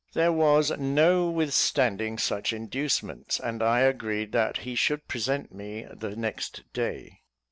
[0.13, 6.15] There was no withstanding such inducements, and I agreed that he should present me the
[6.15, 7.21] next day.